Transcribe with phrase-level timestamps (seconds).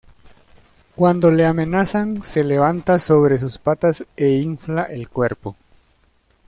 [0.95, 5.55] Cuando le amenazan se levanta sobre sus patas e infla el cuerpo.